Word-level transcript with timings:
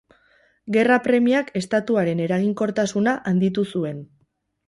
Gerra-premiak 0.75 1.51
estatuaren 1.61 2.23
eraginkortasuna 2.25 3.15
handitu 3.33 3.67
zuen. 3.77 4.01